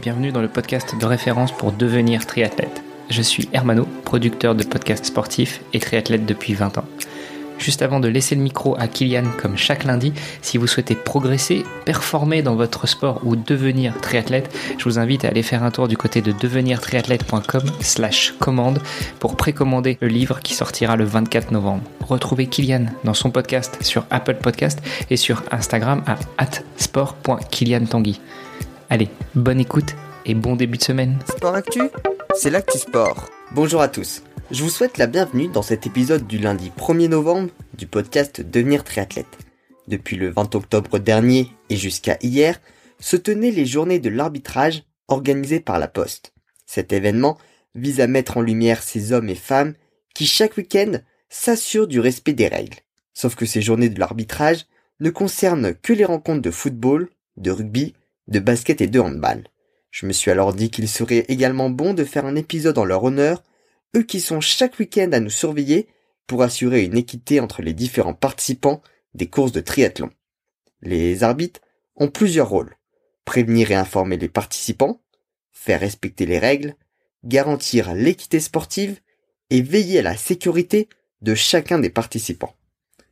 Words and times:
bienvenue 0.00 0.32
dans 0.32 0.42
le 0.42 0.48
podcast 0.48 0.94
de 0.98 1.06
référence 1.06 1.52
pour 1.52 1.72
devenir 1.72 2.26
triathlète. 2.26 2.82
Je 3.08 3.22
suis 3.22 3.48
Hermano, 3.52 3.86
producteur 4.04 4.54
de 4.54 4.64
podcasts 4.64 5.06
sportifs 5.06 5.60
et 5.72 5.78
triathlète 5.78 6.26
depuis 6.26 6.54
20 6.54 6.78
ans. 6.78 6.84
Juste 7.58 7.80
avant 7.80 8.00
de 8.00 8.08
laisser 8.08 8.34
le 8.34 8.42
micro 8.42 8.76
à 8.78 8.86
Kylian 8.86 9.24
comme 9.40 9.56
chaque 9.56 9.84
lundi, 9.84 10.12
si 10.42 10.58
vous 10.58 10.66
souhaitez 10.66 10.94
progresser, 10.94 11.64
performer 11.84 12.42
dans 12.42 12.54
votre 12.54 12.86
sport 12.86 13.20
ou 13.24 13.34
devenir 13.34 13.98
triathlète, 14.00 14.54
je 14.76 14.84
vous 14.84 14.98
invite 14.98 15.24
à 15.24 15.28
aller 15.28 15.42
faire 15.42 15.62
un 15.62 15.70
tour 15.70 15.88
du 15.88 15.96
côté 15.96 16.20
de 16.20 16.32
devenirtriathlète.com 16.32 17.62
slash 17.80 18.34
commande 18.38 18.80
pour 19.18 19.36
précommander 19.36 19.96
le 20.00 20.08
livre 20.08 20.40
qui 20.40 20.54
sortira 20.54 20.96
le 20.96 21.04
24 21.04 21.52
novembre. 21.52 21.84
Retrouvez 22.00 22.46
Kylian 22.46 22.86
dans 23.04 23.14
son 23.14 23.30
podcast 23.30 23.78
sur 23.80 24.04
Apple 24.10 24.36
Podcast 24.36 24.82
et 25.08 25.16
sur 25.16 25.42
Instagram 25.50 26.02
à 26.06 26.46
sport.kyliantanguy. 26.76 28.20
Allez, 28.88 29.08
bonne 29.34 29.58
écoute 29.58 29.96
et 30.26 30.34
bon 30.34 30.54
début 30.54 30.78
de 30.78 30.82
semaine. 30.82 31.18
Sport 31.28 31.56
Actu, 31.56 31.80
c'est 32.36 32.50
l'actu 32.50 32.78
sport. 32.78 33.28
Bonjour 33.50 33.80
à 33.80 33.88
tous. 33.88 34.22
Je 34.52 34.62
vous 34.62 34.70
souhaite 34.70 34.96
la 34.96 35.08
bienvenue 35.08 35.48
dans 35.48 35.62
cet 35.62 35.88
épisode 35.88 36.28
du 36.28 36.38
lundi 36.38 36.70
1er 36.78 37.08
novembre 37.08 37.50
du 37.76 37.88
podcast 37.88 38.40
Devenir 38.40 38.84
triathlète. 38.84 39.38
Depuis 39.88 40.14
le 40.14 40.30
20 40.30 40.54
octobre 40.54 41.00
dernier 41.00 41.50
et 41.68 41.76
jusqu'à 41.76 42.16
hier, 42.22 42.60
se 43.00 43.16
tenaient 43.16 43.50
les 43.50 43.66
journées 43.66 43.98
de 43.98 44.08
l'arbitrage 44.08 44.84
organisées 45.08 45.60
par 45.60 45.80
la 45.80 45.88
Poste. 45.88 46.32
Cet 46.64 46.92
événement 46.92 47.38
vise 47.74 48.00
à 48.00 48.06
mettre 48.06 48.36
en 48.36 48.40
lumière 48.40 48.84
ces 48.84 49.12
hommes 49.12 49.28
et 49.28 49.34
femmes 49.34 49.74
qui 50.14 50.26
chaque 50.26 50.56
week-end 50.56 51.00
s'assurent 51.28 51.88
du 51.88 51.98
respect 51.98 52.34
des 52.34 52.48
règles. 52.48 52.78
Sauf 53.14 53.34
que 53.34 53.46
ces 53.46 53.62
journées 53.62 53.88
de 53.88 53.98
l'arbitrage 53.98 54.66
ne 55.00 55.10
concernent 55.10 55.74
que 55.74 55.92
les 55.92 56.04
rencontres 56.04 56.42
de 56.42 56.52
football, 56.52 57.08
de 57.36 57.50
rugby, 57.50 57.94
de 58.28 58.38
basket 58.38 58.80
et 58.80 58.86
de 58.86 59.00
handball. 59.00 59.44
Je 59.90 60.06
me 60.06 60.12
suis 60.12 60.30
alors 60.30 60.52
dit 60.52 60.70
qu'il 60.70 60.88
serait 60.88 61.24
également 61.28 61.70
bon 61.70 61.94
de 61.94 62.04
faire 62.04 62.26
un 62.26 62.36
épisode 62.36 62.78
en 62.78 62.84
leur 62.84 63.04
honneur 63.04 63.42
eux 63.96 64.02
qui 64.02 64.20
sont 64.20 64.40
chaque 64.40 64.78
week-end 64.78 65.10
à 65.12 65.20
nous 65.20 65.30
surveiller 65.30 65.88
pour 66.26 66.42
assurer 66.42 66.84
une 66.84 66.96
équité 66.96 67.40
entre 67.40 67.62
les 67.62 67.72
différents 67.72 68.14
participants 68.14 68.82
des 69.14 69.28
courses 69.28 69.52
de 69.52 69.60
triathlon. 69.60 70.10
Les 70.82 71.22
arbitres 71.22 71.60
ont 71.94 72.08
plusieurs 72.08 72.48
rôles. 72.48 72.76
Prévenir 73.24 73.70
et 73.70 73.74
informer 73.74 74.16
les 74.16 74.28
participants, 74.28 75.00
faire 75.52 75.80
respecter 75.80 76.26
les 76.26 76.38
règles, 76.38 76.74
garantir 77.24 77.94
l'équité 77.94 78.40
sportive 78.40 79.00
et 79.50 79.62
veiller 79.62 80.00
à 80.00 80.02
la 80.02 80.16
sécurité 80.16 80.88
de 81.22 81.34
chacun 81.34 81.78
des 81.78 81.90
participants. 81.90 82.54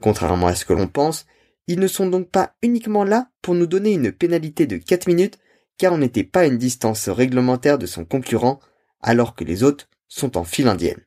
Contrairement 0.00 0.48
à 0.48 0.54
ce 0.54 0.64
que 0.64 0.74
l'on 0.74 0.88
pense, 0.88 1.26
ils 1.66 1.80
ne 1.80 1.88
sont 1.88 2.06
donc 2.08 2.30
pas 2.30 2.54
uniquement 2.62 3.04
là 3.04 3.30
pour 3.42 3.54
nous 3.54 3.66
donner 3.66 3.92
une 3.92 4.12
pénalité 4.12 4.66
de 4.66 4.76
4 4.76 5.06
minutes 5.06 5.38
car 5.78 5.92
on 5.92 5.98
n'était 5.98 6.24
pas 6.24 6.40
à 6.40 6.46
une 6.46 6.58
distance 6.58 7.08
réglementaire 7.08 7.78
de 7.78 7.86
son 7.86 8.04
concurrent 8.04 8.60
alors 9.00 9.34
que 9.34 9.44
les 9.44 9.62
autres 9.62 9.88
sont 10.08 10.36
en 10.36 10.44
file 10.44 10.68
indienne. 10.68 11.04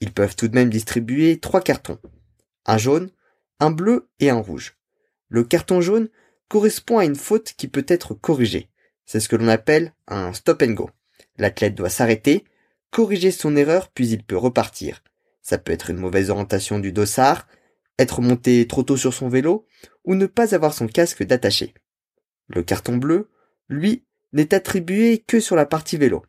Ils 0.00 0.12
peuvent 0.12 0.36
tout 0.36 0.48
de 0.48 0.54
même 0.54 0.70
distribuer 0.70 1.40
trois 1.40 1.60
cartons. 1.60 1.98
Un 2.66 2.78
jaune, 2.78 3.10
un 3.60 3.70
bleu 3.70 4.08
et 4.20 4.30
un 4.30 4.38
rouge. 4.38 4.76
Le 5.28 5.44
carton 5.44 5.80
jaune 5.80 6.08
correspond 6.48 6.98
à 6.98 7.04
une 7.04 7.16
faute 7.16 7.54
qui 7.56 7.68
peut 7.68 7.86
être 7.88 8.14
corrigée. 8.14 8.68
C'est 9.06 9.20
ce 9.20 9.28
que 9.28 9.36
l'on 9.36 9.48
appelle 9.48 9.92
un 10.06 10.32
stop 10.32 10.62
and 10.62 10.72
go. 10.72 10.90
L'athlète 11.38 11.74
doit 11.74 11.90
s'arrêter, 11.90 12.44
corriger 12.90 13.30
son 13.30 13.56
erreur 13.56 13.88
puis 13.88 14.08
il 14.08 14.22
peut 14.22 14.36
repartir. 14.36 15.02
Ça 15.42 15.58
peut 15.58 15.72
être 15.72 15.90
une 15.90 15.98
mauvaise 15.98 16.30
orientation 16.30 16.78
du 16.78 16.92
dossard, 16.92 17.46
être 17.98 18.20
monté 18.20 18.66
trop 18.66 18.82
tôt 18.82 18.96
sur 18.96 19.14
son 19.14 19.28
vélo 19.28 19.66
ou 20.04 20.14
ne 20.14 20.26
pas 20.26 20.54
avoir 20.54 20.74
son 20.74 20.86
casque 20.86 21.22
d'attaché. 21.22 21.74
Le 22.48 22.62
carton 22.62 22.96
bleu, 22.96 23.30
lui, 23.68 24.04
n'est 24.32 24.54
attribué 24.54 25.18
que 25.18 25.40
sur 25.40 25.56
la 25.56 25.66
partie 25.66 25.96
vélo. 25.96 26.22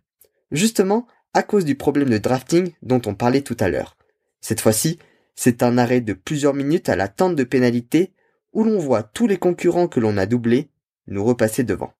Justement, 0.51 1.07
à 1.33 1.43
cause 1.43 1.65
du 1.65 1.75
problème 1.75 2.09
de 2.09 2.17
drafting 2.17 2.71
dont 2.81 3.01
on 3.05 3.15
parlait 3.15 3.41
tout 3.41 3.57
à 3.59 3.67
l'heure. 3.67 3.97
Cette 4.41 4.61
fois-ci, 4.61 4.99
c'est 5.35 5.63
un 5.63 5.77
arrêt 5.77 6.01
de 6.01 6.13
plusieurs 6.13 6.53
minutes 6.53 6.87
à 6.87 6.95
l'attente 6.95 7.35
de 7.35 7.43
pénalité 7.43 8.13
où 8.53 8.63
l'on 8.63 8.77
voit 8.77 9.03
tous 9.03 9.27
les 9.27 9.37
concurrents 9.37 9.87
que 9.87 9.99
l'on 9.99 10.17
a 10.17 10.25
doublés 10.25 10.69
nous 11.07 11.23
repasser 11.23 11.63
devant. 11.63 11.93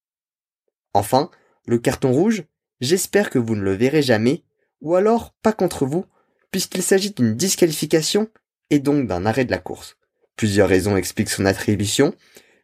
Enfin, 0.94 1.30
le 1.68 1.78
carton 1.78 2.12
rouge, 2.12 2.44
j'espère 2.80 3.30
que 3.30 3.40
vous 3.40 3.56
ne 3.56 3.62
le 3.62 3.74
verrez 3.74 4.02
jamais, 4.02 4.44
ou 4.82 4.96
alors 4.96 5.34
pas 5.42 5.52
contre 5.52 5.86
vous, 5.86 6.06
puisqu'il 6.52 6.82
s'agit 6.82 7.12
d'une 7.12 7.36
disqualification 7.36 8.30
et 8.70 8.80
donc 8.80 9.08
d'un 9.08 9.26
arrêt 9.26 9.46
de 9.46 9.52
la 9.52 9.58
course. 9.58 9.98
Plusieurs 10.36 10.70
raisons 10.70 10.98
expliquent 10.98 11.30
son 11.30 11.46
attribution, 11.46 12.14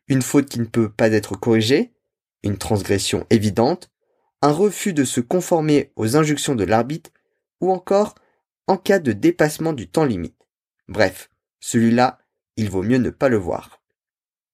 une 0.08 0.22
faute 0.22 0.50
qui 0.50 0.60
ne 0.60 0.66
peut 0.66 0.92
pas 0.92 1.12
être 1.12 1.36
corrigée, 1.36 1.94
une 2.44 2.58
transgression 2.58 3.26
évidente, 3.30 3.90
un 4.42 4.52
refus 4.52 4.94
de 4.94 5.04
se 5.04 5.22
conformer 5.22 5.92
aux 5.96 6.18
injonctions 6.18 6.56
de 6.56 6.64
l'arbitre, 6.64 7.12
ou 7.62 7.72
encore 7.72 8.16
en 8.68 8.78
cas 8.78 9.00
de 9.00 9.12
dépassement 9.12 9.74
du 9.74 9.88
temps 9.88 10.06
limite. 10.06 10.36
Bref, 10.88 11.30
celui-là, 11.60 12.20
il 12.58 12.70
vaut 12.70 12.84
mieux 12.84 12.98
ne 12.98 13.10
pas 13.10 13.30
le 13.30 13.38
voir. 13.38 13.82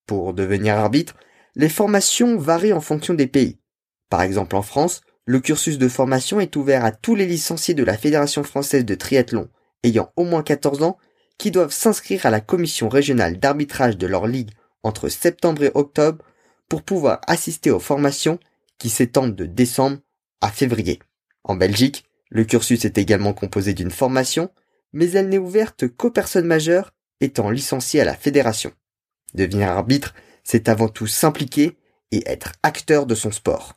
Pour 0.06 0.34
devenir 0.34 0.78
arbitre, 0.78 1.16
les 1.56 1.70
formations 1.70 2.38
varient 2.38 2.74
en 2.74 2.82
fonction 2.82 3.14
des 3.14 3.28
pays. 3.28 3.60
Par 4.10 4.22
exemple 4.22 4.56
en 4.56 4.62
France, 4.62 5.02
le 5.26 5.40
cursus 5.40 5.78
de 5.78 5.88
formation 5.88 6.40
est 6.40 6.56
ouvert 6.56 6.86
à 6.86 6.92
tous 6.92 7.16
les 7.16 7.26
licenciés 7.26 7.74
de 7.74 7.84
la 7.84 7.98
Fédération 7.98 8.44
française 8.44 8.86
de 8.86 8.96
triathlon 8.96 9.50
ayant 9.84 10.12
au 10.16 10.24
moins 10.24 10.44
14 10.44 10.84
ans 10.84 10.98
qui 11.38 11.52
doivent 11.52 11.74
s'inscrire 11.74 12.26
à 12.26 12.30
la 12.30 12.42
commission 12.42 12.90
régionale 12.90 13.40
d'arbitrage 13.40 13.98
de 13.98 14.08
leur 14.08 14.28
ligue 14.28 14.52
entre 14.84 15.10
septembre 15.10 15.64
et 15.64 15.72
octobre 15.74 16.24
pour 16.70 16.84
pouvoir 16.84 17.22
assister 17.28 17.72
aux 17.72 17.80
formations 17.80 18.40
qui 18.78 18.90
s'étendent 18.90 19.36
de 19.36 19.46
décembre 19.46 20.00
à 20.42 20.50
février. 20.50 21.00
En 21.44 21.56
Belgique, 21.56 22.06
le 22.30 22.44
cursus 22.44 22.86
est 22.86 22.98
également 22.98 23.34
composé 23.34 23.74
d'une 23.74 23.92
formation, 23.92 24.52
mais 24.94 25.12
elle 25.12 25.30
n'est 25.30 25.38
ouverte 25.38 25.88
qu'aux 25.88 26.12
personnes 26.12 26.46
majeures 26.46 26.94
étant 27.22 27.50
licenciées 27.50 28.02
à 28.02 28.06
la 28.06 28.16
fédération. 28.16 28.72
Devenir 29.34 29.70
arbitre, 29.70 30.14
c'est 30.44 30.70
avant 30.70 30.88
tout 30.88 31.08
s'impliquer 31.08 31.78
et 32.12 32.24
être 32.30 32.54
acteur 32.64 33.06
de 33.06 33.16
son 33.16 33.32
sport. 33.32 33.74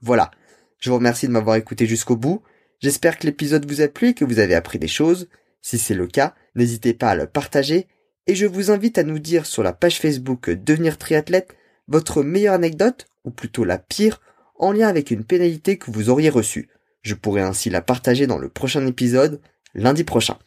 Voilà, 0.00 0.30
je 0.78 0.90
vous 0.90 0.96
remercie 0.96 1.26
de 1.26 1.32
m'avoir 1.32 1.56
écouté 1.56 1.86
jusqu'au 1.86 2.16
bout. 2.16 2.42
J'espère 2.80 3.18
que 3.18 3.26
l'épisode 3.26 3.70
vous 3.70 3.82
a 3.82 3.88
plu 3.88 4.08
et 4.08 4.14
que 4.14 4.24
vous 4.24 4.38
avez 4.38 4.54
appris 4.54 4.78
des 4.78 4.88
choses. 4.88 5.28
Si 5.60 5.78
c'est 5.78 5.94
le 5.94 6.06
cas, 6.06 6.34
n'hésitez 6.54 6.94
pas 6.94 7.10
à 7.10 7.14
le 7.14 7.26
partager 7.26 7.86
et 8.26 8.34
je 8.34 8.46
vous 8.46 8.70
invite 8.70 8.98
à 8.98 9.02
nous 9.02 9.18
dire 9.18 9.46
sur 9.46 9.62
la 9.62 9.72
page 9.72 9.98
Facebook 9.98 10.50
Devenir 10.50 10.98
triathlète 10.98 11.56
votre 11.88 12.22
meilleure 12.22 12.54
anecdote 12.54 13.06
ou 13.24 13.30
plutôt 13.30 13.64
la 13.64 13.78
pire, 13.78 14.20
en 14.56 14.72
lien 14.72 14.88
avec 14.88 15.10
une 15.10 15.24
pénalité 15.24 15.78
que 15.78 15.90
vous 15.90 16.10
auriez 16.10 16.30
reçue. 16.30 16.68
Je 17.02 17.14
pourrais 17.14 17.42
ainsi 17.42 17.70
la 17.70 17.82
partager 17.82 18.26
dans 18.26 18.38
le 18.38 18.48
prochain 18.48 18.86
épisode, 18.86 19.40
lundi 19.74 20.04
prochain. 20.04 20.38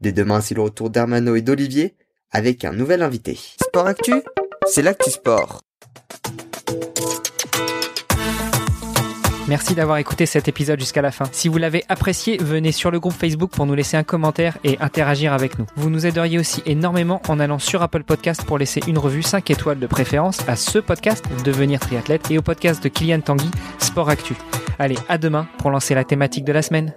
Dès 0.00 0.12
demain, 0.12 0.40
c'est 0.40 0.54
le 0.54 0.62
retour 0.62 0.90
d'Hermano 0.90 1.34
et 1.34 1.42
d'Olivier, 1.42 1.96
avec 2.30 2.64
un 2.64 2.72
nouvel 2.72 3.02
invité. 3.02 3.38
Sport 3.62 3.86
Actu, 3.86 4.14
c'est 4.66 4.82
l'actu 4.82 5.10
sport. 5.10 5.65
Merci 9.48 9.74
d'avoir 9.74 9.98
écouté 9.98 10.26
cet 10.26 10.48
épisode 10.48 10.80
jusqu'à 10.80 11.02
la 11.02 11.12
fin. 11.12 11.26
Si 11.30 11.48
vous 11.48 11.58
l'avez 11.58 11.84
apprécié, 11.88 12.36
venez 12.38 12.72
sur 12.72 12.90
le 12.90 12.98
groupe 12.98 13.12
Facebook 13.12 13.50
pour 13.50 13.66
nous 13.66 13.74
laisser 13.74 13.96
un 13.96 14.02
commentaire 14.02 14.58
et 14.64 14.76
interagir 14.80 15.32
avec 15.32 15.58
nous. 15.58 15.66
Vous 15.76 15.88
nous 15.88 16.04
aideriez 16.04 16.38
aussi 16.38 16.62
énormément 16.66 17.22
en 17.28 17.38
allant 17.38 17.60
sur 17.60 17.82
Apple 17.82 18.02
Podcast 18.02 18.44
pour 18.44 18.58
laisser 18.58 18.80
une 18.88 18.98
revue 18.98 19.22
5 19.22 19.48
étoiles 19.50 19.78
de 19.78 19.86
préférence 19.86 20.40
à 20.48 20.56
ce 20.56 20.78
podcast 20.78 21.24
Devenir 21.44 21.78
triathlète 21.78 22.30
et 22.30 22.38
au 22.38 22.42
podcast 22.42 22.82
de 22.82 22.88
Kylian 22.88 23.20
Tanguy 23.20 23.50
Sport 23.78 24.10
Actu. 24.10 24.34
Allez, 24.78 24.98
à 25.08 25.16
demain 25.16 25.46
pour 25.58 25.70
lancer 25.70 25.94
la 25.94 26.04
thématique 26.04 26.44
de 26.44 26.52
la 26.52 26.62
semaine. 26.62 26.94